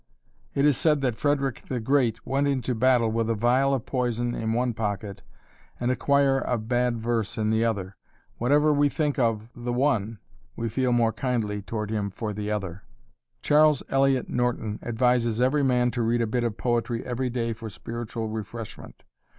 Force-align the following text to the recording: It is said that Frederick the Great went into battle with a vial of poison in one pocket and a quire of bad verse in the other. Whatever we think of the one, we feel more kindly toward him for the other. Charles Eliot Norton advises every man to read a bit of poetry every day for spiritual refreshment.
It 0.55 0.65
is 0.65 0.77
said 0.77 1.01
that 1.01 1.15
Frederick 1.15 1.61
the 1.61 1.79
Great 1.79 2.25
went 2.25 2.47
into 2.47 2.73
battle 2.73 3.11
with 3.11 3.29
a 3.29 3.35
vial 3.35 3.71
of 3.71 3.85
poison 3.85 4.33
in 4.33 4.51
one 4.53 4.73
pocket 4.73 5.21
and 5.79 5.91
a 5.91 5.95
quire 5.95 6.39
of 6.39 6.67
bad 6.67 6.97
verse 6.97 7.37
in 7.37 7.51
the 7.51 7.63
other. 7.63 7.95
Whatever 8.39 8.73
we 8.73 8.89
think 8.89 9.19
of 9.19 9.51
the 9.55 9.71
one, 9.71 10.17
we 10.55 10.69
feel 10.69 10.91
more 10.91 11.13
kindly 11.13 11.61
toward 11.61 11.91
him 11.91 12.09
for 12.09 12.33
the 12.33 12.49
other. 12.49 12.81
Charles 13.43 13.83
Eliot 13.89 14.27
Norton 14.27 14.79
advises 14.81 15.39
every 15.39 15.63
man 15.63 15.91
to 15.91 16.01
read 16.01 16.23
a 16.23 16.25
bit 16.25 16.43
of 16.43 16.57
poetry 16.57 17.05
every 17.05 17.29
day 17.29 17.53
for 17.53 17.69
spiritual 17.69 18.27
refreshment. 18.27 19.05